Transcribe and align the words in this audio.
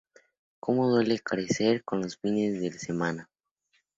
Como 0.59 0.89
duele 0.89 1.19
crecer" 1.19 1.83
a 1.85 1.95
los 1.95 2.17
fines 2.17 2.59
de 2.59 2.71
semana. 2.73 3.29